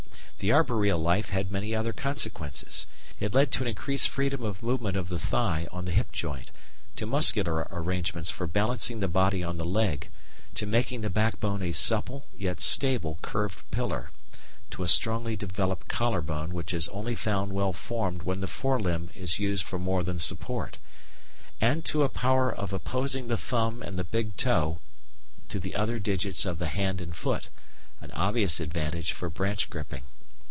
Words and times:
The 0.39 0.51
arboreal 0.51 0.97
life 0.97 1.29
had 1.29 1.51
many 1.51 1.75
other 1.75 1.93
consequences. 1.93 2.87
It 3.19 3.35
led 3.35 3.51
to 3.51 3.61
an 3.61 3.67
increased 3.67 4.09
freedom 4.09 4.41
of 4.41 4.63
movement 4.63 4.97
of 4.97 5.07
the 5.07 5.19
thigh 5.19 5.67
on 5.71 5.85
the 5.85 5.91
hip 5.91 6.11
joint, 6.11 6.49
to 6.95 7.05
muscular 7.05 7.67
arrangements 7.69 8.31
for 8.31 8.47
balancing 8.47 9.01
the 9.01 9.07
body 9.07 9.43
on 9.43 9.57
the 9.59 9.63
leg, 9.65 10.09
to 10.55 10.65
making 10.65 11.01
the 11.01 11.11
backbone 11.11 11.61
a 11.61 11.71
supple 11.73 12.25
yet 12.35 12.59
stable 12.59 13.19
curved 13.21 13.61
pillar, 13.69 14.09
to 14.71 14.81
a 14.81 14.87
strongly 14.87 15.35
developed 15.35 15.87
collar 15.89 16.21
bone 16.21 16.55
which 16.55 16.73
is 16.73 16.87
only 16.87 17.15
found 17.15 17.53
well 17.53 17.71
formed 17.71 18.23
when 18.23 18.39
the 18.39 18.47
fore 18.47 18.79
limb 18.79 19.11
is 19.13 19.37
used 19.37 19.63
for 19.63 19.77
more 19.77 20.01
than 20.01 20.17
support, 20.17 20.79
and 21.61 21.85
to 21.85 22.01
a 22.01 22.09
power 22.09 22.51
of 22.51 22.73
"opposing" 22.73 23.27
the 23.27 23.37
thumb 23.37 23.83
and 23.83 23.95
the 23.95 24.03
big 24.03 24.35
toe 24.37 24.79
to 25.49 25.59
the 25.59 25.75
other 25.75 25.99
digits 25.99 26.45
of 26.47 26.57
the 26.57 26.69
hand 26.69 26.99
and 26.99 27.15
foot 27.15 27.49
an 28.01 28.09
obvious 28.13 28.59
advantage 28.59 29.11
for 29.11 29.29
branch 29.29 29.69
gripping. 29.69 30.01